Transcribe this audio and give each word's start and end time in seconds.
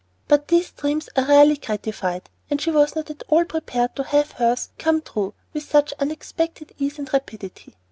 But 0.27 0.47
these 0.47 0.71
dreams 0.71 1.09
are 1.15 1.27
rarely 1.27 1.57
gratified, 1.57 2.27
and 2.49 2.59
she 2.59 2.71
was 2.71 2.95
not 2.95 3.11
at 3.11 3.21
all 3.27 3.45
prepared 3.45 3.95
to 3.95 4.03
have 4.03 4.31
hers 4.31 4.69
come 4.79 5.03
true 5.03 5.35
with 5.53 5.61
such 5.61 5.93
unexpected 5.99 6.73
ease 6.79 6.97
and 6.97 7.13
rapidity. 7.13 7.75